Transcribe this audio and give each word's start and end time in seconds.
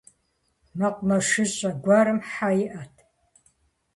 Мэкъумэшыщӏэ 0.79 1.69
гуэрым 1.83 2.19
хьэ 2.29 2.49
иӏэт. 2.65 2.95